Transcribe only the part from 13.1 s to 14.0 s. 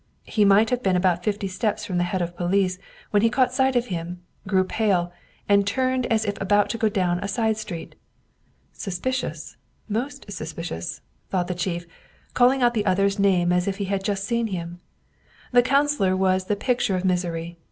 name as if he